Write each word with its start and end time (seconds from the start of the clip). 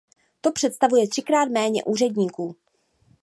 To 0.41 0.51
představuje 0.51 1.07
třikrát 1.07 1.45
méně 1.45 1.83
úředníků. 1.83 2.55